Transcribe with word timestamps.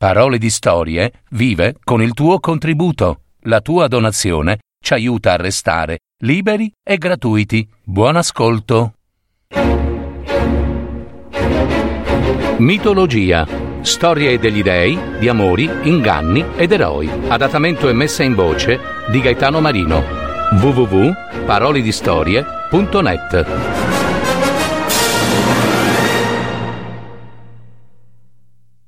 Parole 0.00 0.38
di 0.38 0.48
Storie 0.48 1.12
vive 1.32 1.76
con 1.84 2.00
il 2.00 2.14
tuo 2.14 2.40
contributo. 2.40 3.24
La 3.40 3.60
tua 3.60 3.86
donazione 3.86 4.60
ci 4.82 4.94
aiuta 4.94 5.32
a 5.32 5.36
restare 5.36 5.98
liberi 6.22 6.72
e 6.82 6.96
gratuiti. 6.96 7.68
Buon 7.84 8.16
ascolto. 8.16 8.94
Mitologia. 12.56 13.46
Storie 13.82 14.38
degli 14.38 14.62
dei, 14.62 14.98
di 15.18 15.28
amori, 15.28 15.68
inganni 15.82 16.46
ed 16.56 16.72
eroi. 16.72 17.06
Adattamento 17.28 17.90
e 17.90 17.92
messa 17.92 18.22
in 18.22 18.34
voce 18.34 18.80
di 19.10 19.20
Gaetano 19.20 19.60
Marino. 19.60 20.02
www.paroledistorie.net 20.62 23.46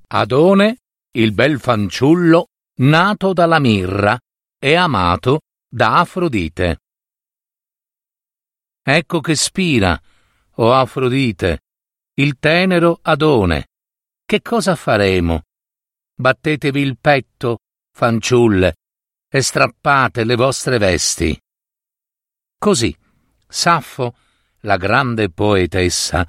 Adone 0.09 0.77
il 1.15 1.33
bel 1.33 1.61
fanciullo 1.61 2.49
nato 2.79 3.33
dalla 3.33 3.59
mirra 3.59 4.19
e 4.59 4.75
amato 4.75 5.41
da 5.69 5.99
Afrodite. 6.01 6.79
Ecco 8.83 9.21
che 9.21 9.35
spira, 9.35 10.01
o 10.57 10.65
oh 10.65 10.73
Afrodite, 10.73 11.61
il 12.15 12.39
tenero 12.39 12.99
Adone. 13.03 13.69
Che 14.25 14.41
cosa 14.41 14.75
faremo? 14.75 15.43
Battetevi 16.15 16.81
il 16.81 16.99
petto, 16.99 17.59
fanciulle, 17.95 18.77
e 19.29 19.43
strappate 19.43 20.25
le 20.25 20.37
vostre 20.37 20.79
vesti. 20.79 21.39
Così, 22.59 22.97
Saffo, 23.47 24.17
la 24.61 24.77
grande 24.77 25.31
poetessa, 25.31 26.27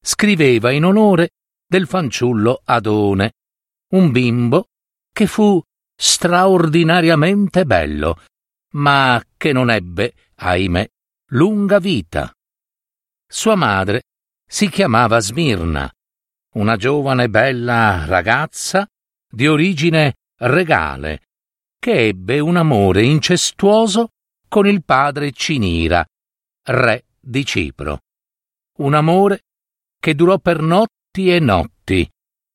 scriveva 0.00 0.70
in 0.70 0.84
onore 0.84 1.30
del 1.66 1.86
fanciullo 1.86 2.60
Adone, 2.64 3.32
un 3.90 4.10
bimbo 4.10 4.66
che 5.12 5.26
fu 5.26 5.60
straordinariamente 5.96 7.64
bello, 7.64 8.22
ma 8.72 9.22
che 9.36 9.52
non 9.52 9.70
ebbe, 9.70 10.14
ahimè, 10.36 10.88
lunga 11.30 11.78
vita. 11.78 12.32
Sua 13.26 13.54
madre 13.54 14.02
si 14.46 14.68
chiamava 14.68 15.20
Smirna, 15.20 15.90
una 16.54 16.76
giovane 16.76 17.28
bella 17.28 18.04
ragazza 18.06 18.86
di 19.28 19.46
origine 19.46 20.14
regale, 20.38 21.28
che 21.78 22.08
ebbe 22.08 22.40
un 22.40 22.56
amore 22.56 23.04
incestuoso 23.04 24.08
con 24.48 24.66
il 24.66 24.82
padre 24.84 25.32
Cinira, 25.32 26.04
re 26.68 27.04
di 27.20 27.44
Cipro. 27.44 28.00
Un 28.78 28.94
amore 28.94 29.42
che 30.00 30.14
durò 30.14 30.38
per 30.38 30.60
notti 30.60 31.30
e 31.32 31.38
notti, 31.38 32.10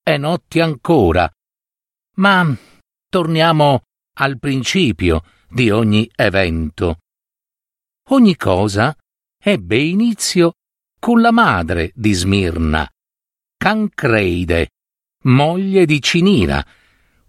e 0.07 0.17
notti 0.17 0.59
ancora. 0.59 1.27
Ma 2.17 2.55
torniamo 3.09 3.81
al 4.19 4.37
principio 4.37 5.23
di 5.49 5.71
ogni 5.71 6.07
evento. 6.15 6.99
Ogni 8.09 8.35
cosa 8.35 8.95
ebbe 9.41 9.77
inizio 9.77 10.53
con 10.99 11.21
la 11.21 11.31
madre 11.31 11.91
di 11.95 12.13
Smirna, 12.13 12.87
Cancreide, 13.57 14.69
moglie 15.23 15.85
di 15.87 15.99
Cinira, 15.99 16.63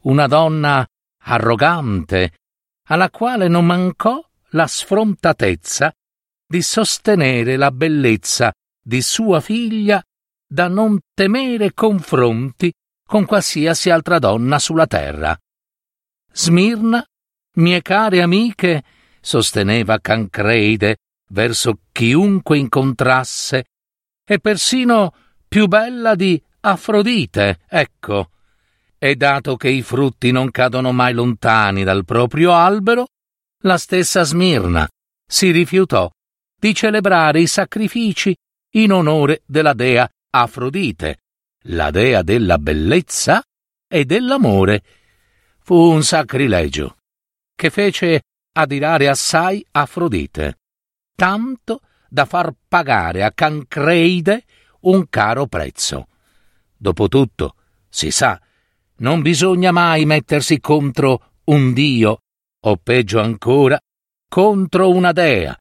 una 0.00 0.27
donna 0.27 0.86
arrogante, 1.22 2.34
alla 2.88 3.08
quale 3.08 3.48
non 3.48 3.64
mancò 3.64 4.22
la 4.50 4.66
sfrontatezza 4.66 5.90
di 6.46 6.61
sostenere 6.61 7.56
la 7.56 7.70
bellezza 7.70 8.52
di 8.83 9.00
sua 9.00 9.40
figlia 9.40 10.02
da 10.47 10.69
non 10.69 10.98
temere 11.14 11.72
confronti 11.75 12.72
con 13.06 13.25
qualsiasi 13.25 13.91
altra 13.91 14.19
donna 14.19 14.58
sulla 14.58 14.86
terra. 14.86 15.36
Smirna, 16.33 17.05
mie 17.55 17.83
care 17.83 18.22
amiche, 18.22 18.84
sosteneva 19.20 19.98
Cancreide 19.98 20.98
verso 21.28 21.80
chiunque 21.92 22.58
incontrasse, 22.58 23.64
è 24.24 24.39
persino 24.39 25.14
più 25.48 25.67
bella 25.67 26.14
di 26.14 26.40
Afrodite, 26.61 27.61
ecco. 27.68 28.30
E 28.98 29.14
dato 29.14 29.57
che 29.57 29.68
i 29.68 29.83
frutti 29.83 30.30
non 30.30 30.51
cadono 30.51 30.90
mai 30.92 31.13
lontani 31.13 31.84
dal 31.84 32.05
proprio 32.05 32.52
albero, 32.52 33.07
la 33.63 33.78
stessa 33.78 34.24
Smirna 34.24 34.89
si 35.28 35.51
rifiutò 35.51 36.11
di 36.58 36.74
celebrare 36.74 37.40
i 37.40 37.46
sacrifici 37.46 38.34
in 38.74 38.92
onore 38.92 39.42
della 39.46 39.74
dea 39.74 40.08
Afrodite, 40.31 41.20
la 41.69 41.91
dea 41.91 42.23
della 42.23 42.59
bellezza 42.59 43.42
e 43.89 44.05
dell'amore. 44.05 44.83
Fu 45.59 45.75
un 45.75 46.03
sacrilegio 46.03 46.97
che 47.55 47.70
fece 47.70 48.23
adirare 48.53 49.09
assai 49.09 49.64
Afrodite, 49.73 50.59
tanto 51.14 51.81
da 52.09 52.25
far 52.25 52.53
pagare 52.69 53.25
a 53.25 53.33
Cancreide 53.33 54.45
un 54.83 55.09
caro 55.09 55.47
prezzo. 55.47 56.09
Dopotutto, 56.77 57.57
si 57.89 58.11
sa, 58.11 58.41
non 58.98 59.23
bisogna 59.23 59.73
mai 59.73 60.05
mettersi 60.05 60.61
contro 60.61 61.33
un 61.45 61.73
dio, 61.73 62.20
o 62.61 62.77
peggio 62.77 63.20
ancora, 63.20 63.79
contro 64.29 64.91
una 64.91 65.13
dea, 65.13 65.57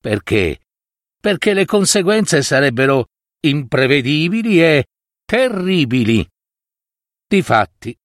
perché 0.00 0.60
perché 1.20 1.52
le 1.52 1.64
conseguenze 1.64 2.42
sarebbero 2.42 3.08
imprevedibili 3.40 4.62
e 4.62 4.86
terribili. 5.24 6.26
Difatti, 7.26 7.96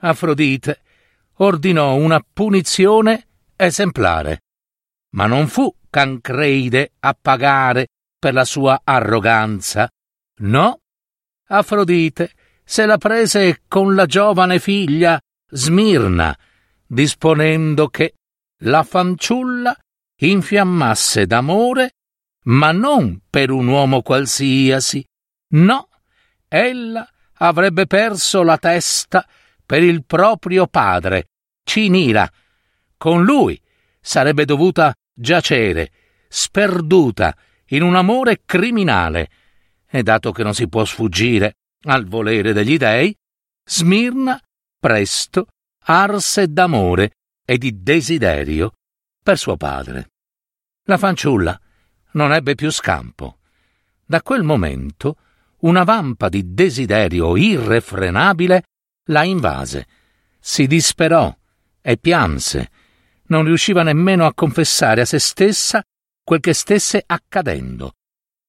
Afrodite 0.00 0.82
ordinò 1.36 1.94
una 1.94 2.20
punizione 2.20 3.26
esemplare, 3.56 4.42
ma 5.14 5.26
non 5.26 5.48
fu 5.48 5.74
Cancreide 5.90 6.92
a 7.00 7.16
pagare 7.20 7.88
per 8.18 8.34
la 8.34 8.44
sua 8.44 8.82
arroganza. 8.84 9.90
No, 10.40 10.80
Afrodite 11.48 12.32
se 12.62 12.84
la 12.84 12.98
prese 12.98 13.62
con 13.66 13.94
la 13.94 14.04
giovane 14.06 14.58
figlia 14.58 15.18
Smirna, 15.50 16.36
disponendo 16.86 17.88
che 17.88 18.14
la 18.64 18.82
fanciulla 18.82 19.76
infiammasse 20.20 21.26
d'amore 21.26 21.92
ma 22.44 22.72
non 22.72 23.22
per 23.28 23.50
un 23.50 23.66
uomo 23.66 24.02
qualsiasi. 24.02 25.04
No, 25.50 25.88
ella 26.48 27.08
avrebbe 27.34 27.86
perso 27.86 28.42
la 28.42 28.58
testa 28.58 29.26
per 29.64 29.82
il 29.82 30.04
proprio 30.04 30.66
padre, 30.66 31.28
Cinira. 31.62 32.30
Con 32.96 33.24
lui 33.24 33.60
sarebbe 34.00 34.44
dovuta 34.44 34.94
giacere, 35.12 35.92
sperduta, 36.28 37.36
in 37.70 37.82
un 37.82 37.96
amore 37.96 38.42
criminale. 38.44 39.28
E 39.86 40.02
dato 40.02 40.32
che 40.32 40.42
non 40.42 40.54
si 40.54 40.68
può 40.68 40.84
sfuggire 40.84 41.54
al 41.82 42.06
volere 42.06 42.52
degli 42.52 42.76
dei, 42.76 43.14
Smirna 43.70 44.40
presto 44.80 45.48
arse 45.84 46.50
d'amore 46.50 47.10
e 47.44 47.58
di 47.58 47.82
desiderio 47.82 48.72
per 49.22 49.36
suo 49.36 49.58
padre. 49.58 50.08
La 50.84 50.96
fanciulla 50.96 51.60
non 52.12 52.32
ebbe 52.32 52.54
più 52.54 52.70
scampo. 52.70 53.38
Da 54.04 54.22
quel 54.22 54.42
momento 54.42 55.16
una 55.60 55.84
vampa 55.84 56.28
di 56.28 56.54
desiderio 56.54 57.36
irrefrenabile 57.36 58.62
la 59.06 59.24
invase. 59.24 59.86
Si 60.38 60.66
disperò 60.66 61.34
e 61.80 61.96
pianse. 61.98 62.70
Non 63.24 63.44
riusciva 63.44 63.82
nemmeno 63.82 64.26
a 64.26 64.34
confessare 64.34 65.02
a 65.02 65.04
se 65.04 65.18
stessa 65.18 65.82
quel 66.22 66.40
che 66.40 66.54
stesse 66.54 67.02
accadendo. 67.04 67.94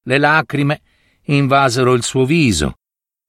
Le 0.03 0.18
lacrime 0.18 0.81
invasero 1.24 1.94
il 1.94 2.03
suo 2.03 2.25
viso, 2.25 2.75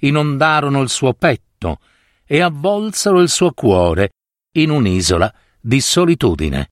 inondarono 0.00 0.80
il 0.82 0.88
suo 0.88 1.14
petto 1.14 1.80
e 2.24 2.40
avvolsero 2.40 3.20
il 3.20 3.28
suo 3.28 3.52
cuore 3.52 4.10
in 4.52 4.70
un'isola 4.70 5.32
di 5.60 5.80
solitudine. 5.80 6.70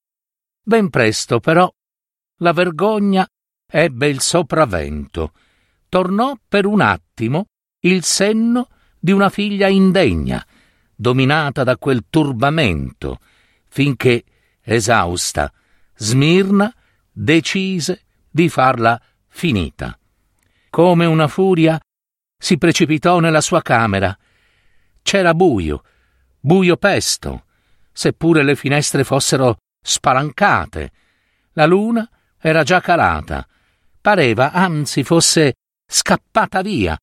Ben 0.62 0.91
presto, 0.91 1.41
però, 1.41 1.71
la 2.38 2.53
vergogna 2.53 3.29
ebbe 3.70 4.09
il 4.09 4.20
sopravvento. 4.20 5.32
Tornò 5.88 6.35
per 6.49 6.65
un 6.65 6.81
attimo 6.81 7.47
il 7.81 8.03
senno 8.03 8.69
di 8.99 9.12
una 9.12 9.29
figlia 9.29 9.69
indegna, 9.69 10.44
dominata 10.94 11.65
da 11.65 11.76
quel 11.76 12.06
turbamento, 12.09 13.20
finché, 13.69 14.25
esausta, 14.62 15.53
Smirna 15.94 16.73
decise 17.11 18.05
di 18.31 18.49
farla 18.49 19.00
finita. 19.26 19.99
Come 20.70 21.06
una 21.06 21.26
furia 21.26 21.81
si 22.41 22.56
precipitò 22.56 23.19
nella 23.19 23.41
sua 23.41 23.62
camera. 23.62 24.17
C'era 25.03 25.35
buio, 25.35 25.82
buio 26.38 26.76
pesto, 26.76 27.47
seppure 27.91 28.44
le 28.44 28.55
finestre 28.55 29.03
fossero 29.03 29.56
spalancate. 29.82 30.93
La 31.53 31.67
luna 31.67 32.09
era 32.38 32.62
già 32.62 32.81
calata 32.81 33.44
Pareva 34.08 34.52
anzi 34.52 35.05
fosse 35.05 35.56
scappata 35.87 36.62
via. 36.62 36.99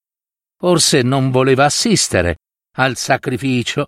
Forse 0.57 1.03
non 1.03 1.29
voleva 1.29 1.65
assistere 1.65 2.37
al 2.77 2.97
sacrificio, 2.97 3.87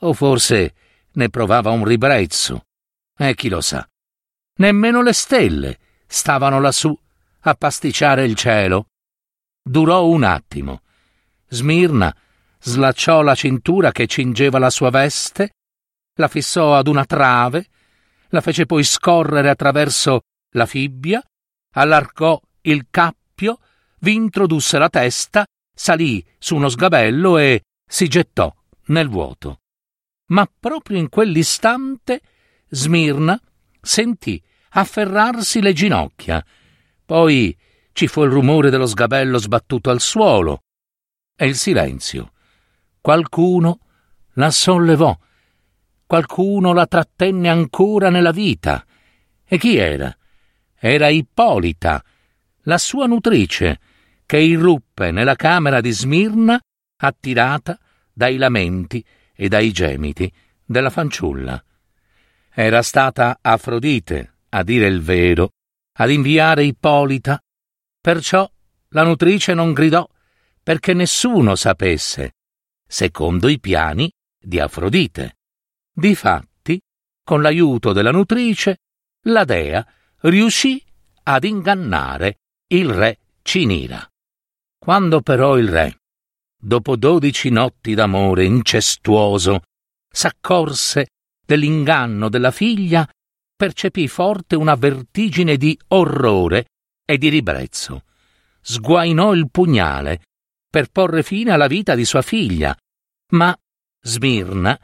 o 0.00 0.12
forse 0.12 0.74
ne 1.12 1.30
provava 1.30 1.70
un 1.70 1.82
ribrezzo. 1.82 2.66
E 3.16 3.34
chi 3.34 3.48
lo 3.48 3.62
sa. 3.62 3.88
Nemmeno 4.58 5.00
le 5.00 5.14
stelle 5.14 5.78
stavano 6.06 6.60
lassù 6.60 6.94
a 7.40 7.54
pasticciare 7.54 8.26
il 8.26 8.34
cielo. 8.34 8.88
Durò 9.62 10.04
un 10.04 10.22
attimo. 10.22 10.82
Smirna 11.48 12.14
slacciò 12.60 13.22
la 13.22 13.34
cintura 13.34 13.92
che 13.92 14.06
cingeva 14.06 14.58
la 14.58 14.68
sua 14.68 14.90
veste, 14.90 15.54
la 16.18 16.28
fissò 16.28 16.76
ad 16.76 16.86
una 16.86 17.06
trave, 17.06 17.66
la 18.28 18.42
fece 18.42 18.66
poi 18.66 18.84
scorrere 18.84 19.48
attraverso 19.48 20.24
la 20.50 20.66
fibbia, 20.66 21.24
allargò 21.72 22.40
il 22.62 22.86
cappio, 22.90 23.58
vi 24.00 24.14
introdusse 24.14 24.78
la 24.78 24.88
testa, 24.88 25.44
salì 25.74 26.24
su 26.38 26.56
uno 26.56 26.68
sgabello 26.68 27.38
e 27.38 27.62
si 27.86 28.08
gettò 28.08 28.52
nel 28.86 29.08
vuoto. 29.08 29.60
Ma 30.26 30.48
proprio 30.58 30.98
in 30.98 31.08
quell'istante 31.08 32.20
Smirna 32.74 33.38
sentì 33.80 34.42
afferrarsi 34.70 35.60
le 35.60 35.74
ginocchia. 35.74 36.44
Poi 37.04 37.56
ci 37.92 38.06
fu 38.06 38.22
il 38.22 38.30
rumore 38.30 38.70
dello 38.70 38.86
sgabello 38.86 39.36
sbattuto 39.36 39.90
al 39.90 40.00
suolo 40.00 40.62
e 41.36 41.46
il 41.46 41.56
silenzio. 41.56 42.32
Qualcuno 43.00 43.80
la 44.34 44.50
sollevò, 44.50 45.14
qualcuno 46.06 46.72
la 46.72 46.86
trattenne 46.86 47.50
ancora 47.50 48.08
nella 48.08 48.32
vita. 48.32 48.84
E 49.44 49.58
chi 49.58 49.76
era? 49.76 50.16
Era 50.84 51.10
Ippolita, 51.10 52.04
la 52.62 52.76
sua 52.76 53.06
nutrice, 53.06 53.78
che 54.26 54.38
irruppe 54.38 55.12
nella 55.12 55.36
camera 55.36 55.80
di 55.80 55.92
Smirna 55.92 56.60
attirata 56.96 57.78
dai 58.12 58.36
lamenti 58.36 59.04
e 59.32 59.46
dai 59.46 59.70
gemiti 59.70 60.28
della 60.64 60.90
fanciulla. 60.90 61.62
Era 62.50 62.82
stata 62.82 63.38
Afrodite, 63.40 64.38
a 64.48 64.64
dire 64.64 64.88
il 64.88 65.00
vero, 65.00 65.50
ad 65.98 66.10
inviare 66.10 66.64
Ippolita, 66.64 67.40
perciò 68.00 68.50
la 68.88 69.04
nutrice 69.04 69.54
non 69.54 69.72
gridò 69.72 70.04
perché 70.64 70.94
nessuno 70.94 71.54
sapesse 71.54 72.32
secondo 72.84 73.46
i 73.46 73.60
piani 73.60 74.12
di 74.36 74.58
Afrodite. 74.58 75.36
Difatti, 75.92 76.82
con 77.22 77.40
l'aiuto 77.40 77.92
della 77.92 78.10
nutrice, 78.10 78.78
la 79.26 79.44
dea 79.44 79.86
riuscì 80.22 80.82
ad 81.24 81.44
ingannare 81.44 82.38
il 82.68 82.88
re 82.88 83.18
Cinira. 83.42 84.06
Quando 84.78 85.20
però 85.20 85.58
il 85.58 85.68
re, 85.68 86.00
dopo 86.56 86.96
dodici 86.96 87.50
notti 87.50 87.94
d'amore 87.94 88.44
incestuoso, 88.44 89.62
s'accorse 90.08 91.08
dell'inganno 91.44 92.28
della 92.28 92.50
figlia, 92.50 93.08
percepì 93.56 94.08
forte 94.08 94.56
una 94.56 94.74
vertigine 94.74 95.56
di 95.56 95.78
orrore 95.88 96.66
e 97.04 97.18
di 97.18 97.28
ribrezzo. 97.28 98.04
Sguainò 98.60 99.34
il 99.34 99.50
pugnale 99.50 100.22
per 100.70 100.88
porre 100.90 101.22
fine 101.22 101.50
alla 101.50 101.66
vita 101.66 101.94
di 101.94 102.04
sua 102.04 102.22
figlia, 102.22 102.76
ma 103.30 103.56
Smirna 104.04 104.78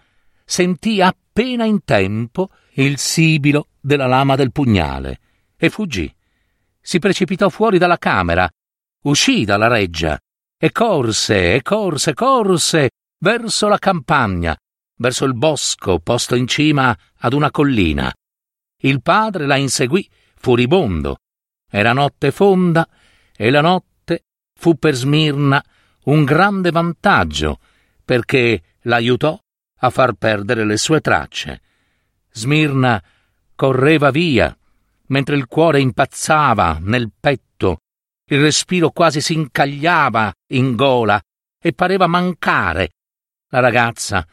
sentì 0.45 1.01
appena 1.01 1.65
in 1.65 1.85
tempo 1.85 2.51
il 2.75 2.99
sibilo 2.99 3.69
della 3.81 4.07
lama 4.07 4.37
del 4.37 4.53
pugnale 4.53 5.21
e 5.59 5.69
fuggì. 5.71 6.13
Si 6.81 6.99
precipitò 6.99 7.49
fuori 7.49 7.79
dalla 7.79 7.99
camera, 7.99 8.49
uscì 9.03 9.45
dalla 9.45 9.67
reggia 9.67 10.19
e 10.57 10.73
corse 10.73 11.55
e 11.55 11.63
corse, 11.63 12.15
corse 12.15 12.91
verso 13.19 13.69
la 13.69 13.79
campagna, 13.79 14.57
verso 14.97 15.25
il 15.25 15.35
bosco 15.35 15.99
posto 15.99 16.35
in 16.35 16.47
cima 16.47 16.97
ad 17.19 17.33
una 17.33 17.51
collina. 17.51 18.13
Il 18.81 19.03
padre 19.03 19.47
la 19.47 19.57
inseguì 19.57 20.09
furibondo. 20.37 21.19
Era 21.71 21.93
notte 21.93 22.31
fonda 22.31 22.89
e 23.37 23.51
la 23.51 23.61
notte 23.61 24.25
fu 24.55 24.77
per 24.77 24.95
Smirna 24.95 25.63
un 26.05 26.25
grande 26.25 26.71
vantaggio, 26.71 27.59
perché 28.05 28.63
l'aiutò 28.83 29.39
a 29.81 29.91
far 29.91 30.15
perdere 30.15 30.65
le 30.65 30.77
sue 30.77 31.01
tracce. 31.01 31.61
Smirna 32.33 33.03
correva 33.55 34.11
via, 34.11 34.57
mentre 35.09 35.37
il 35.37 35.47
cuore 35.47 35.81
impazzava 35.81 36.79
nel 36.81 37.11
petto, 37.19 37.79
il 38.31 38.41
respiro 38.41 38.91
quasi 38.91 39.21
si 39.21 39.35
incagliava 39.35 40.33
in 40.53 40.75
gola 40.75 41.21
e 41.61 41.73
pareva 41.73 42.07
mancare. 42.07 42.91
La 43.51 43.61
ragazza, 43.61 44.27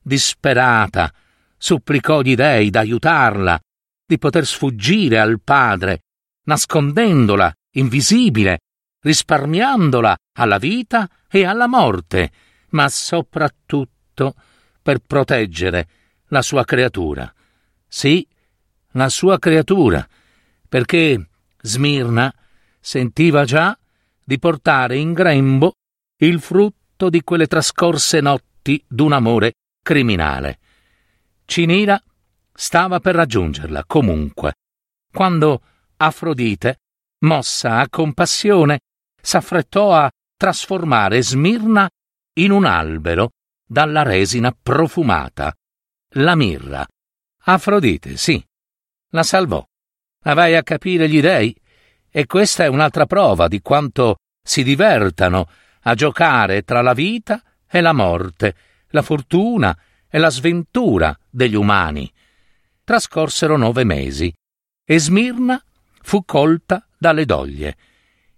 disperata, 0.00 1.12
supplicò 1.56 2.22
gli 2.22 2.34
dei 2.34 2.70
d'aiutarla, 2.70 3.60
di 4.06 4.18
poter 4.18 4.46
sfuggire 4.46 5.18
al 5.18 5.40
padre, 5.40 6.02
nascondendola, 6.44 7.52
invisibile, 7.74 8.60
risparmiandola 9.02 10.16
alla 10.38 10.58
vita 10.58 11.08
e 11.28 11.44
alla 11.44 11.66
morte, 11.66 12.30
ma 12.70 12.88
soprattutto 12.88 14.34
per 14.82 14.98
proteggere 14.98 15.88
la 16.28 16.42
sua 16.42 16.64
creatura. 16.64 17.32
Sì, 17.86 18.26
la 18.92 19.08
sua 19.08 19.38
creatura, 19.38 20.06
perché 20.70 21.28
Smirna 21.60 22.32
sentiva 22.80 23.44
già 23.44 23.76
di 24.24 24.38
portare 24.38 24.96
in 24.96 25.12
grembo 25.12 25.74
il 26.18 26.40
frutto 26.40 27.10
di 27.10 27.22
quelle 27.22 27.48
trascorse 27.48 28.20
notti 28.20 28.82
d'un 28.86 29.12
amore 29.12 29.54
criminale. 29.82 30.60
Cinira 31.44 32.00
stava 32.52 33.00
per 33.00 33.16
raggiungerla 33.16 33.84
comunque, 33.84 34.54
quando 35.12 35.62
Afrodite, 35.96 36.78
mossa 37.24 37.80
a 37.80 37.88
compassione, 37.88 38.80
s'affrettò 39.20 39.92
a 39.92 40.08
trasformare 40.36 41.20
Smirna 41.20 41.90
in 42.34 42.52
un 42.52 42.64
albero 42.64 43.32
dalla 43.66 44.02
resina 44.02 44.52
profumata, 44.52 45.52
la 46.14 46.36
mirra. 46.36 46.86
Afrodite, 47.42 48.16
sì, 48.16 48.42
la 49.10 49.24
salvò. 49.24 49.66
Ma 50.22 50.34
vai 50.34 50.54
a 50.54 50.62
capire 50.62 51.08
gli 51.08 51.20
dei? 51.20 51.54
E 52.10 52.26
questa 52.26 52.64
è 52.64 52.66
un'altra 52.66 53.06
prova 53.06 53.48
di 53.48 53.60
quanto 53.62 54.16
si 54.42 54.62
divertano 54.62 55.48
a 55.82 55.94
giocare 55.94 56.62
tra 56.62 56.82
la 56.82 56.92
vita 56.92 57.42
e 57.68 57.80
la 57.80 57.92
morte, 57.92 58.54
la 58.88 59.02
fortuna 59.02 59.76
e 60.08 60.18
la 60.18 60.28
sventura 60.28 61.16
degli 61.28 61.54
umani. 61.54 62.10
Trascorsero 62.84 63.56
nove 63.56 63.84
mesi 63.84 64.32
e 64.84 64.98
Smirna 64.98 65.62
fu 66.02 66.24
colta 66.24 66.86
dalle 66.98 67.24
doglie. 67.24 67.76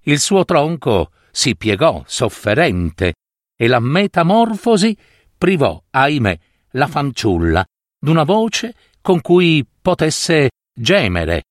Il 0.02 0.20
suo 0.20 0.44
tronco 0.44 1.12
si 1.30 1.56
piegò 1.56 2.02
sofferente 2.06 3.14
e 3.56 3.66
la 3.66 3.80
metamorfosi 3.80 4.96
privò, 5.36 5.82
ahimè, 5.90 6.38
la 6.72 6.86
fanciulla 6.86 7.64
d'una 7.98 8.24
voce 8.24 8.74
con 9.00 9.20
cui 9.20 9.66
potesse 9.80 10.50
gemere. 10.72 11.42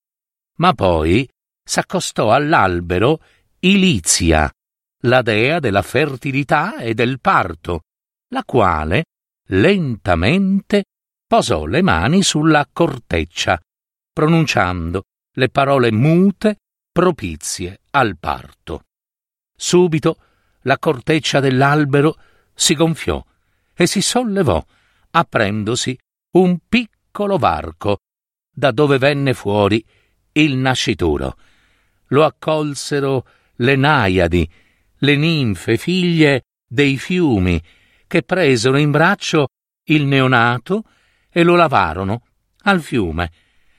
Ma 0.62 0.74
poi 0.74 1.28
s'accostò 1.60 2.32
all'albero 2.32 3.20
Ilizia, 3.58 4.48
la 5.02 5.20
dea 5.20 5.58
della 5.58 5.82
fertilità 5.82 6.78
e 6.78 6.94
del 6.94 7.18
parto, 7.18 7.82
la 8.28 8.44
quale 8.44 9.06
lentamente 9.48 10.84
posò 11.26 11.66
le 11.66 11.82
mani 11.82 12.22
sulla 12.22 12.64
corteccia, 12.72 13.60
pronunciando 14.12 15.02
le 15.32 15.48
parole 15.48 15.90
mute 15.90 16.58
propizie 16.92 17.80
al 17.90 18.16
parto. 18.18 18.84
Subito 19.56 20.16
la 20.62 20.78
corteccia 20.78 21.40
dell'albero 21.40 22.16
si 22.54 22.76
gonfiò 22.76 23.24
e 23.74 23.86
si 23.88 24.00
sollevò, 24.00 24.64
aprendosi 25.10 25.98
un 26.36 26.58
piccolo 26.68 27.36
varco, 27.36 27.98
da 28.48 28.70
dove 28.70 28.98
venne 28.98 29.34
fuori 29.34 29.84
il 30.32 30.56
nascituro. 30.56 31.36
Lo 32.08 32.24
accolsero 32.24 33.26
le 33.56 33.76
naiadi, 33.76 34.48
le 34.98 35.16
ninfe 35.16 35.76
figlie 35.76 36.44
dei 36.66 36.96
fiumi, 36.96 37.62
che 38.06 38.22
presero 38.22 38.76
in 38.76 38.90
braccio 38.90 39.48
il 39.84 40.04
neonato 40.04 40.84
e 41.30 41.42
lo 41.42 41.56
lavarono 41.56 42.22
al 42.62 42.80
fiume, 42.80 43.30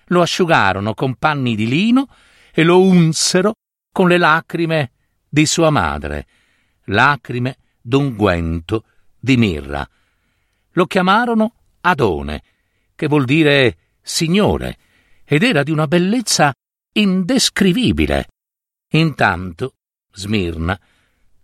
lo 0.08 0.22
asciugarono 0.22 0.94
con 0.94 1.16
panni 1.16 1.56
di 1.56 1.68
lino 1.68 2.08
e 2.52 2.64
lo 2.64 2.82
unsero 2.82 3.54
con 3.92 4.08
le 4.08 4.18
lacrime 4.18 4.92
di 5.30 5.46
sua 5.46 5.70
madre, 5.70 6.28
lacrime 6.86 7.58
d'unguento 7.82 8.86
di 9.20 9.38
mirra. 9.38 9.88
Lo 10.72 10.86
chiamarono 10.86 11.54
Adone, 11.82 12.44
che 12.96 13.08
vuol 13.08 13.26
dire 13.26 13.78
signore, 14.02 14.78
ed 15.34 15.42
era 15.42 15.64
di 15.64 15.72
una 15.72 15.88
bellezza 15.88 16.54
indescrivibile. 16.92 18.28
Intanto 18.92 19.78
Smirna 20.14 20.80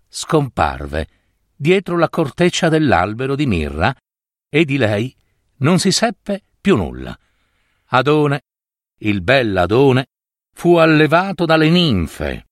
scomparve 0.08 1.08
dietro 1.55 1.98
la 1.98 2.08
corteccia 2.08 2.69
dell'albero 2.69 3.36
di 3.36 3.48
mirra 3.48 3.91
e 4.48 4.63
di 4.63 4.77
lei 4.77 5.15
non 5.62 5.79
si 5.79 5.91
seppe 5.91 6.43
più 6.62 6.75
nulla. 6.75 7.17
Adone, 7.86 8.43
il 9.00 9.24
bell'Adone, 9.24 10.05
fu 10.53 10.75
allevato 10.75 11.46
dalle 11.46 11.72
ninfe, 11.72 12.46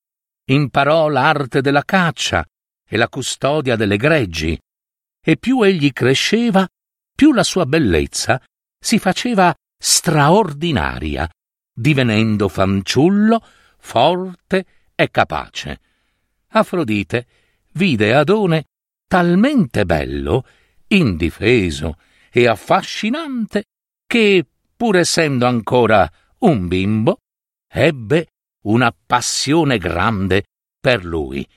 imparò 0.46 1.08
l'arte 1.08 1.62
della 1.62 1.84
caccia 1.84 2.44
e 2.84 2.98
la 2.98 3.10
custodia 3.10 3.76
delle 3.76 3.98
greggi, 3.98 4.60
e 5.24 5.38
più 5.38 5.62
egli 5.62 5.92
cresceva, 5.92 6.68
più 7.14 7.32
la 7.32 7.44
sua 7.44 7.68
bellezza 7.68 8.42
si 8.80 8.98
faceva 8.98 9.56
straordinaria, 9.78 11.30
divenendo 11.74 12.48
fanciullo 12.48 13.42
forte 13.80 14.66
e 14.96 15.10
capace. 15.10 15.80
Afrodite 16.50 17.28
vide 17.74 18.14
Adone 18.14 18.66
talmente 19.08 19.86
bello, 19.86 20.46
indifeso 20.88 21.98
e 22.32 22.48
affascinante 22.48 23.66
che, 24.06 24.46
pur 24.76 24.98
essendo 24.98 25.46
ancora 25.46 26.10
un 26.40 26.68
bimbo, 26.68 27.20
ebbe 27.68 28.28
una 28.64 28.94
passione 29.06 29.78
grande 29.78 30.44
per 30.80 31.06
lui. 31.06 31.48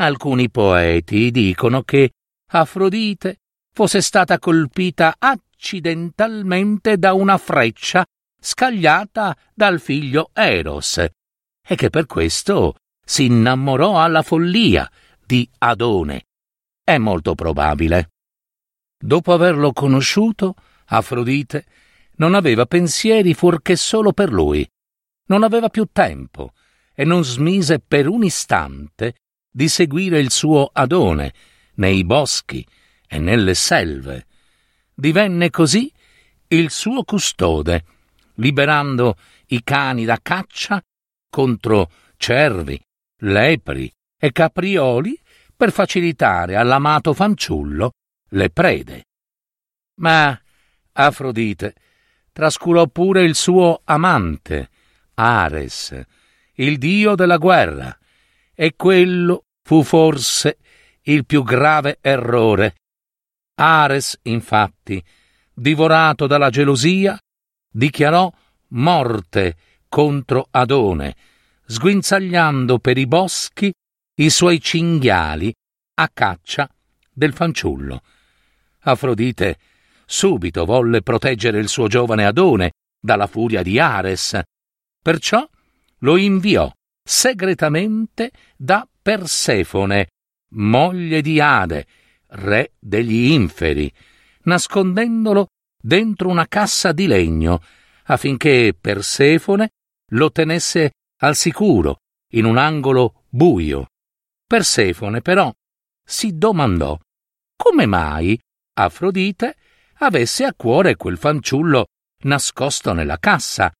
Alcuni 0.00 0.50
poeti 0.50 1.30
dicono 1.30 1.82
che 1.82 2.10
Afrodite 2.50 3.40
fosse 3.72 4.00
stata 4.00 4.38
colpita 4.38 5.16
accidentalmente 5.58 6.98
da 6.98 7.12
una 7.14 7.36
freccia 7.36 8.06
scagliata 8.40 9.36
dal 9.52 9.80
figlio 9.80 10.30
Eros 10.32 10.98
e 10.98 11.74
che 11.74 11.90
per 11.90 12.06
questo 12.06 12.76
si 13.04 13.24
innamorò 13.24 14.00
alla 14.00 14.22
follia 14.22 14.88
di 15.26 15.48
Adone. 15.58 16.26
È 16.84 16.96
molto 16.96 17.34
probabile. 17.34 18.10
Dopo 18.96 19.32
averlo 19.32 19.72
conosciuto, 19.72 20.54
Afrodite 20.86 21.66
non 22.16 22.34
aveva 22.34 22.64
pensieri 22.66 23.34
fuorché 23.34 23.74
solo 23.74 24.12
per 24.12 24.30
lui. 24.30 24.66
Non 25.26 25.42
aveva 25.42 25.68
più 25.68 25.88
tempo 25.92 26.52
e 26.94 27.04
non 27.04 27.24
smise 27.24 27.80
per 27.80 28.06
un 28.08 28.22
istante 28.22 29.16
di 29.50 29.68
seguire 29.68 30.20
il 30.20 30.30
suo 30.30 30.70
Adone 30.72 31.34
nei 31.74 32.04
boschi 32.04 32.64
e 33.06 33.18
nelle 33.18 33.54
selve. 33.54 34.27
Divenne 35.00 35.48
così 35.50 35.92
il 36.48 36.72
suo 36.72 37.04
custode, 37.04 37.84
liberando 38.34 39.16
i 39.46 39.62
cani 39.62 40.04
da 40.04 40.18
caccia 40.20 40.82
contro 41.30 41.88
cervi, 42.16 42.82
lepri 43.18 43.88
e 44.18 44.32
caprioli 44.32 45.16
per 45.54 45.70
facilitare 45.70 46.56
all'amato 46.56 47.14
fanciullo 47.14 47.92
le 48.30 48.50
prede. 48.50 49.04
Ma 50.00 50.36
Afrodite 50.94 51.76
trascurò 52.32 52.88
pure 52.88 53.22
il 53.22 53.36
suo 53.36 53.82
amante, 53.84 54.68
Ares, 55.14 55.96
il 56.54 56.76
dio 56.76 57.14
della 57.14 57.36
guerra, 57.36 57.96
e 58.52 58.74
quello 58.74 59.44
fu 59.62 59.84
forse 59.84 60.58
il 61.02 61.24
più 61.24 61.44
grave 61.44 61.98
errore. 62.00 62.77
Ares, 63.60 64.18
infatti, 64.22 65.02
divorato 65.52 66.28
dalla 66.28 66.48
gelosia, 66.48 67.18
dichiarò 67.68 68.32
morte 68.68 69.56
contro 69.88 70.46
Adone, 70.50 71.16
sguinzagliando 71.66 72.78
per 72.78 72.98
i 72.98 73.06
boschi 73.06 73.72
i 74.20 74.30
suoi 74.30 74.60
cinghiali 74.60 75.52
a 75.94 76.08
caccia 76.12 76.70
del 77.12 77.32
fanciullo. 77.32 78.02
Afrodite 78.82 79.58
subito 80.06 80.64
volle 80.64 81.02
proteggere 81.02 81.58
il 81.58 81.68
suo 81.68 81.88
giovane 81.88 82.24
Adone 82.24 82.72
dalla 83.00 83.26
furia 83.26 83.62
di 83.62 83.80
Ares, 83.80 84.40
perciò 85.02 85.46
lo 85.98 86.16
inviò 86.16 86.70
segretamente 87.02 88.30
da 88.56 88.86
Persefone, 89.02 90.08
moglie 90.50 91.22
di 91.22 91.40
Ade, 91.40 91.86
re 92.30 92.72
degli 92.78 93.30
inferi, 93.30 93.92
nascondendolo 94.42 95.48
dentro 95.80 96.28
una 96.28 96.46
cassa 96.46 96.92
di 96.92 97.06
legno, 97.06 97.62
affinché 98.04 98.76
Persefone 98.78 99.70
lo 100.12 100.30
tenesse 100.30 100.92
al 101.20 101.36
sicuro 101.36 101.98
in 102.32 102.44
un 102.44 102.56
angolo 102.56 103.24
buio. 103.28 103.86
Persefone, 104.46 105.20
però, 105.20 105.52
si 106.04 106.36
domandò 106.36 106.98
come 107.56 107.86
mai 107.86 108.38
Afrodite 108.78 109.56
avesse 109.94 110.44
a 110.44 110.54
cuore 110.54 110.94
quel 110.94 111.18
fanciullo 111.18 111.86
nascosto 112.22 112.92
nella 112.92 113.18
cassa. 113.18 113.72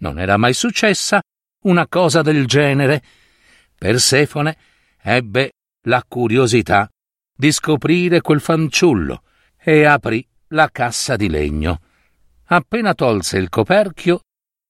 Non 0.00 0.18
era 0.18 0.36
mai 0.36 0.52
successa 0.52 1.22
una 1.62 1.88
cosa 1.88 2.20
del 2.20 2.46
genere. 2.46 3.02
Persefone 3.74 4.56
ebbe 5.00 5.52
la 5.86 6.04
curiosità 6.06 6.88
di 7.36 7.50
scoprire 7.50 8.20
quel 8.20 8.40
fanciullo 8.40 9.22
e 9.58 9.84
aprì 9.84 10.26
la 10.48 10.70
cassa 10.70 11.16
di 11.16 11.28
legno. 11.28 11.80
Appena 12.46 12.94
tolse 12.94 13.38
il 13.38 13.48
coperchio, 13.48 14.20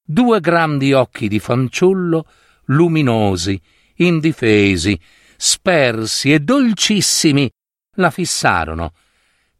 due 0.03 0.39
grandi 0.39 0.93
occhi 0.93 1.27
di 1.27 1.39
fanciullo, 1.39 2.25
luminosi, 2.65 3.61
indifesi, 3.97 4.99
spersi 5.37 6.33
e 6.33 6.39
dolcissimi, 6.39 7.49
la 7.95 8.09
fissarono. 8.09 8.93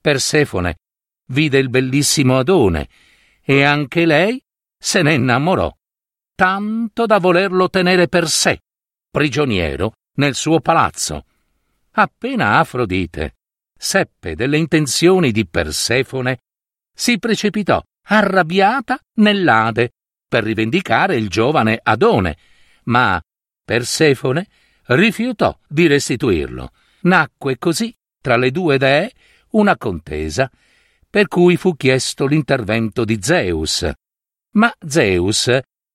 Persefone 0.02 0.78
vide 1.28 1.60
il 1.60 1.70
bellissimo 1.70 2.38
Adone 2.38 2.90
e 3.44 3.64
anche 3.64 4.06
lei 4.06 4.42
se 4.78 5.02
ne 5.02 5.14
innamorò, 5.14 5.72
tanto 6.36 7.06
da 7.06 7.20
volerlo 7.20 7.70
tenere 7.70 8.08
per 8.08 8.28
sé, 8.30 8.60
prigioniero 9.10 9.94
nel 10.16 10.36
suo 10.36 10.60
palazzo. 10.60 11.26
Appena 11.98 12.60
Afrodite 12.60 13.36
seppe 13.78 14.36
delle 14.36 14.58
intenzioni 14.58 15.32
di 15.32 15.48
Persefone, 15.48 16.40
si 16.94 17.18
precipitò 17.20 17.82
arrabbiata 18.08 19.00
nell'Ade 19.16 19.92
per 20.28 20.44
rivendicare 20.44 21.16
il 21.16 21.30
giovane 21.30 21.80
Adone, 21.82 22.38
ma 22.86 23.22
Persefone 23.64 24.48
rifiutò 24.88 25.58
di 25.70 25.88
restituirlo. 25.88 26.72
Nacque 27.02 27.58
così 27.58 27.96
tra 28.20 28.36
le 28.36 28.52
due 28.52 28.78
dee 28.78 29.12
una 29.52 29.78
contesa, 29.78 30.52
per 31.10 31.30
cui 31.30 31.56
fu 31.56 31.78
chiesto 31.78 32.26
l'intervento 32.26 33.06
di 33.06 33.20
Zeus. 33.22 33.90
Ma 34.56 34.74
Zeus, 34.86 35.50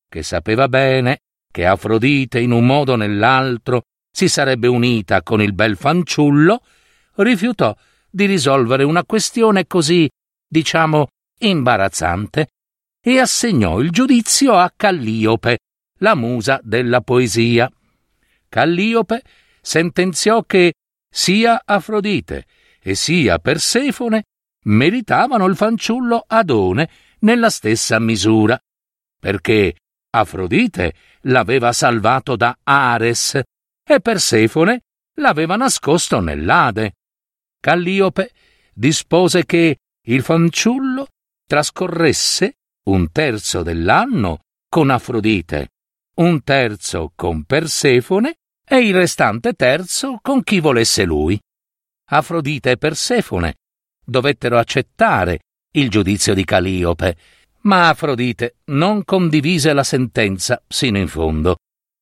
che 0.08 0.22
sapeva 0.22 0.66
bene 0.66 1.18
che 1.50 1.66
Afrodite 1.66 2.40
in 2.40 2.52
un 2.52 2.64
modo 2.64 2.92
o 2.92 2.96
nell'altro 2.96 3.82
si 4.20 4.28
sarebbe 4.28 4.66
unita 4.66 5.22
con 5.22 5.40
il 5.40 5.54
bel 5.54 5.78
fanciullo, 5.78 6.62
rifiutò 7.14 7.74
di 8.10 8.26
risolvere 8.26 8.84
una 8.84 9.02
questione 9.02 9.66
così, 9.66 10.06
diciamo, 10.46 11.08
imbarazzante 11.38 12.48
e 13.02 13.18
assegnò 13.18 13.80
il 13.80 13.88
giudizio 13.88 14.58
a 14.58 14.70
Calliope, 14.76 15.60
la 16.00 16.14
musa 16.14 16.60
della 16.62 17.00
poesia. 17.00 17.72
Calliope 18.46 19.22
sentenziò 19.62 20.42
che 20.42 20.74
sia 21.10 21.62
Afrodite 21.64 22.44
e 22.78 22.94
sia 22.94 23.38
Persefone 23.38 24.24
meritavano 24.64 25.46
il 25.46 25.56
fanciullo 25.56 26.24
Adone 26.26 26.90
nella 27.20 27.48
stessa 27.48 27.98
misura, 27.98 28.60
perché 29.18 29.76
Afrodite 30.10 30.92
l'aveva 31.22 31.72
salvato 31.72 32.36
da 32.36 32.58
Ares 32.62 33.40
e 33.84 34.00
Persefone 34.00 34.82
l'aveva 35.14 35.56
nascosto 35.56 36.20
nell'Ade. 36.20 36.96
Calliope 37.60 38.32
dispose 38.72 39.44
che 39.44 39.78
il 40.02 40.22
fanciullo 40.22 41.08
trascorresse 41.46 42.56
un 42.84 43.10
terzo 43.12 43.62
dell'anno 43.62 44.44
con 44.68 44.90
Afrodite, 44.90 45.68
un 46.16 46.42
terzo 46.42 47.12
con 47.14 47.44
Persefone 47.44 48.36
e 48.64 48.78
il 48.78 48.94
restante 48.94 49.52
terzo 49.54 50.18
con 50.22 50.42
chi 50.42 50.60
volesse 50.60 51.04
lui. 51.04 51.38
Afrodite 52.10 52.72
e 52.72 52.76
Persefone 52.76 53.56
dovettero 54.04 54.58
accettare 54.58 55.40
il 55.72 55.90
giudizio 55.90 56.34
di 56.34 56.44
Caliope, 56.44 57.16
ma 57.62 57.88
Afrodite 57.88 58.56
non 58.66 59.04
condivise 59.04 59.72
la 59.72 59.84
sentenza 59.84 60.62
sino 60.66 60.98
in 60.98 61.08
fondo. 61.08 61.56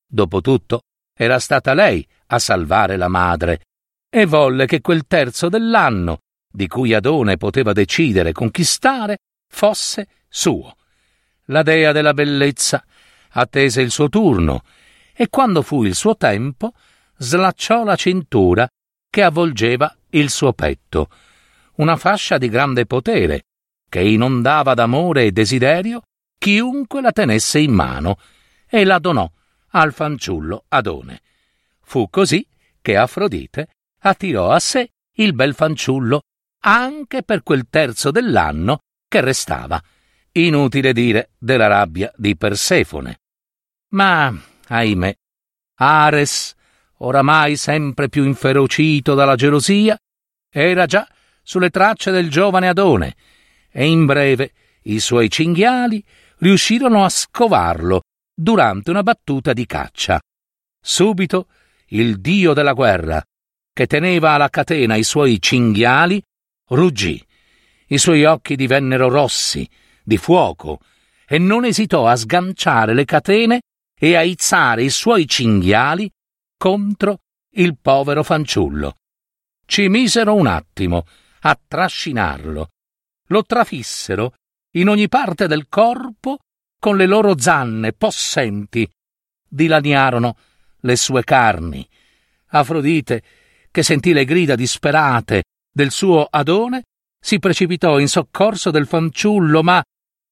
Dopotutto, 0.06 0.82
era 1.20 1.40
stata 1.40 1.74
lei 1.74 2.06
a 2.26 2.38
salvare 2.38 2.96
la 2.96 3.08
madre 3.08 3.62
e 4.08 4.24
volle 4.24 4.66
che 4.66 4.80
quel 4.80 5.04
terzo 5.08 5.48
dell'anno, 5.48 6.20
di 6.48 6.68
cui 6.68 6.94
Adone 6.94 7.36
poteva 7.36 7.72
decidere 7.72 8.30
conquistare, 8.30 9.18
fosse 9.48 10.06
suo. 10.28 10.76
La 11.46 11.64
dea 11.64 11.90
della 11.90 12.14
bellezza 12.14 12.84
attese 13.30 13.80
il 13.80 13.90
suo 13.90 14.08
turno 14.08 14.62
e 15.12 15.28
quando 15.28 15.62
fu 15.62 15.82
il 15.82 15.96
suo 15.96 16.16
tempo 16.16 16.72
slacciò 17.16 17.82
la 17.82 17.96
cintura 17.96 18.68
che 19.10 19.22
avvolgeva 19.24 19.92
il 20.10 20.30
suo 20.30 20.52
petto, 20.52 21.08
una 21.78 21.96
fascia 21.96 22.38
di 22.38 22.48
grande 22.48 22.86
potere, 22.86 23.46
che 23.88 24.02
inondava 24.02 24.74
d'amore 24.74 25.24
e 25.24 25.32
desiderio 25.32 26.02
chiunque 26.38 27.00
la 27.00 27.10
tenesse 27.10 27.58
in 27.58 27.72
mano, 27.72 28.18
e 28.68 28.84
la 28.84 29.00
donò 29.00 29.28
al 29.70 29.92
fanciullo 29.92 30.64
Adone. 30.68 31.20
Fu 31.80 32.08
così 32.08 32.46
che 32.80 32.96
Afrodite 32.96 33.68
attirò 34.00 34.50
a 34.50 34.58
sé 34.58 34.90
il 35.14 35.34
bel 35.34 35.54
fanciullo 35.54 36.22
anche 36.60 37.22
per 37.22 37.42
quel 37.42 37.66
terzo 37.68 38.10
dell'anno 38.10 38.80
che 39.08 39.20
restava. 39.20 39.80
Inutile 40.32 40.92
dire 40.92 41.30
della 41.38 41.66
rabbia 41.66 42.12
di 42.16 42.36
Persefone. 42.36 43.20
Ma, 43.90 44.32
ahimè, 44.66 45.14
Ares, 45.76 46.54
oramai 46.98 47.56
sempre 47.56 48.08
più 48.08 48.24
inferocito 48.24 49.14
dalla 49.14 49.36
gelosia, 49.36 49.98
era 50.50 50.86
già 50.86 51.08
sulle 51.42 51.70
tracce 51.70 52.10
del 52.10 52.30
giovane 52.30 52.68
Adone, 52.68 53.16
e 53.70 53.86
in 53.86 54.04
breve 54.04 54.52
i 54.82 55.00
suoi 55.00 55.30
cinghiali 55.30 56.04
riuscirono 56.38 57.04
a 57.04 57.08
scovarlo 57.08 58.02
durante 58.40 58.90
una 58.90 59.02
battuta 59.02 59.52
di 59.52 59.66
caccia. 59.66 60.20
Subito 60.80 61.48
il 61.88 62.20
dio 62.20 62.52
della 62.52 62.72
guerra, 62.72 63.20
che 63.72 63.86
teneva 63.88 64.32
alla 64.32 64.48
catena 64.48 64.94
i 64.94 65.02
suoi 65.02 65.40
cinghiali, 65.42 66.22
ruggì. 66.68 67.24
I 67.88 67.98
suoi 67.98 68.24
occhi 68.24 68.54
divennero 68.54 69.08
rossi, 69.08 69.68
di 70.04 70.18
fuoco, 70.18 70.78
e 71.26 71.38
non 71.38 71.64
esitò 71.64 72.06
a 72.06 72.14
sganciare 72.14 72.94
le 72.94 73.04
catene 73.04 73.62
e 73.98 74.14
a 74.14 74.22
izzare 74.22 74.84
i 74.84 74.90
suoi 74.90 75.26
cinghiali 75.26 76.08
contro 76.56 77.22
il 77.54 77.76
povero 77.76 78.22
fanciullo. 78.22 78.98
Ci 79.66 79.88
misero 79.88 80.34
un 80.34 80.46
attimo 80.46 81.04
a 81.40 81.58
trascinarlo. 81.66 82.68
Lo 83.30 83.42
trafissero 83.42 84.34
in 84.74 84.88
ogni 84.88 85.08
parte 85.08 85.48
del 85.48 85.68
corpo 85.68 86.38
con 86.78 86.96
le 86.96 87.06
loro 87.06 87.38
zanne 87.38 87.92
possenti. 87.92 88.88
Dilaniarono 89.48 90.36
le 90.80 90.96
sue 90.96 91.24
carni. 91.24 91.86
Afrodite, 92.48 93.22
che 93.70 93.82
sentì 93.82 94.12
le 94.12 94.24
grida 94.24 94.54
disperate 94.54 95.44
del 95.70 95.90
suo 95.90 96.26
Adone, 96.28 96.84
si 97.20 97.38
precipitò 97.38 97.98
in 97.98 98.08
soccorso 98.08 98.70
del 98.70 98.86
fanciullo, 98.86 99.62
ma, 99.62 99.82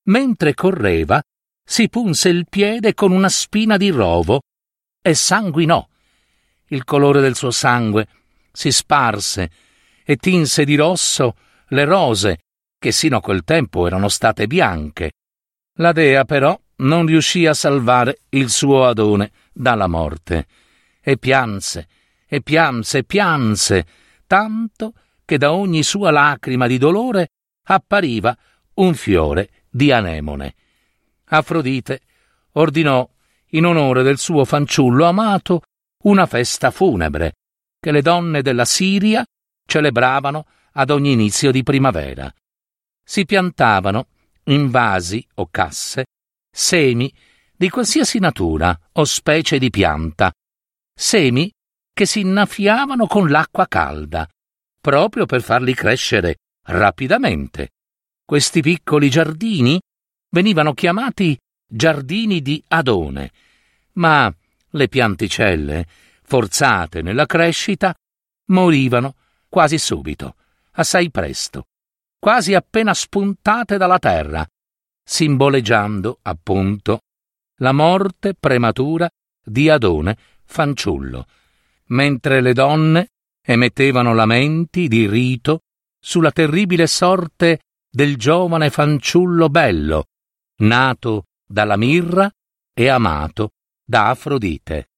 mentre 0.04 0.54
correva, 0.54 1.20
si 1.64 1.88
punse 1.88 2.28
il 2.28 2.46
piede 2.48 2.94
con 2.94 3.10
una 3.10 3.28
spina 3.28 3.76
di 3.76 3.90
rovo 3.90 4.40
e 5.02 5.14
sanguinò. 5.14 5.86
Il 6.68 6.84
colore 6.84 7.20
del 7.20 7.34
suo 7.34 7.50
sangue 7.50 8.08
si 8.52 8.70
sparse 8.70 9.50
e 10.04 10.16
tinse 10.16 10.64
di 10.64 10.76
rosso 10.76 11.36
le 11.68 11.84
rose 11.84 12.38
che 12.78 12.92
sino 12.92 13.16
a 13.16 13.20
quel 13.20 13.42
tempo 13.42 13.86
erano 13.86 14.08
state 14.08 14.46
bianche. 14.46 15.12
La 15.76 15.92
dea 15.92 16.24
però 16.24 16.58
non 16.76 17.06
riuscì 17.06 17.46
a 17.46 17.54
salvare 17.54 18.20
il 18.30 18.50
suo 18.50 18.86
Adone 18.86 19.30
dalla 19.52 19.86
morte 19.86 20.46
e 21.00 21.18
pianse 21.18 21.88
e 22.26 22.40
pianse 22.40 22.98
e 22.98 23.04
pianse 23.04 23.86
tanto 24.26 24.92
che 25.24 25.38
da 25.38 25.52
ogni 25.52 25.82
sua 25.82 26.10
lacrima 26.10 26.66
di 26.66 26.78
dolore 26.78 27.28
appariva 27.64 28.36
un 28.74 28.94
fiore 28.94 29.50
di 29.68 29.92
anemone. 29.92 30.54
Afrodite 31.26 32.00
ordinò, 32.52 33.08
in 33.50 33.64
onore 33.64 34.02
del 34.02 34.18
suo 34.18 34.44
fanciullo 34.44 35.04
amato, 35.04 35.62
una 36.04 36.26
festa 36.26 36.70
funebre 36.70 37.34
che 37.78 37.90
le 37.90 38.02
donne 38.02 38.42
della 38.42 38.64
Siria 38.64 39.24
celebravano 39.66 40.46
ad 40.72 40.90
ogni 40.90 41.12
inizio 41.12 41.50
di 41.50 41.62
primavera. 41.62 42.32
Si 43.02 43.24
piantavano, 43.24 44.08
in 44.46 44.70
vasi 44.70 45.26
o 45.34 45.48
casse, 45.50 46.06
semi 46.50 47.12
di 47.56 47.70
qualsiasi 47.70 48.18
natura 48.18 48.78
o 48.92 49.04
specie 49.04 49.58
di 49.58 49.70
pianta, 49.70 50.32
semi 50.94 51.50
che 51.92 52.06
si 52.06 52.20
innaffiavano 52.20 53.06
con 53.06 53.28
l'acqua 53.28 53.66
calda, 53.66 54.28
proprio 54.80 55.26
per 55.26 55.42
farli 55.42 55.74
crescere 55.74 56.36
rapidamente. 56.64 57.70
Questi 58.24 58.60
piccoli 58.60 59.08
giardini 59.08 59.80
venivano 60.30 60.74
chiamati 60.74 61.38
giardini 61.66 62.42
di 62.42 62.62
Adone, 62.68 63.32
ma 63.92 64.32
le 64.70 64.88
pianticelle, 64.88 65.86
forzate 66.22 67.02
nella 67.02 67.24
crescita, 67.24 67.94
morivano 68.46 69.14
quasi 69.48 69.78
subito, 69.78 70.36
assai 70.72 71.10
presto, 71.10 71.66
quasi 72.26 72.54
appena 72.54 72.92
spuntate 72.92 73.76
dalla 73.76 74.00
terra, 74.00 74.44
simboleggiando, 75.00 76.18
appunto, 76.22 77.02
la 77.58 77.70
morte 77.70 78.34
prematura 78.34 79.08
di 79.40 79.70
Adone 79.70 80.18
fanciullo, 80.44 81.28
mentre 81.90 82.40
le 82.40 82.52
donne 82.52 83.10
emettevano 83.40 84.12
lamenti 84.12 84.88
di 84.88 85.06
rito 85.06 85.60
sulla 86.00 86.32
terribile 86.32 86.88
sorte 86.88 87.60
del 87.88 88.16
giovane 88.16 88.70
fanciullo 88.70 89.48
bello, 89.48 90.06
nato 90.62 91.26
dalla 91.46 91.76
mirra 91.76 92.28
e 92.74 92.88
amato 92.88 93.50
da 93.84 94.08
Afrodite. 94.08 94.88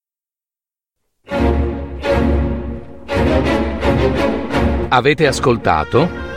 Avete 4.88 5.26
ascoltato 5.26 6.27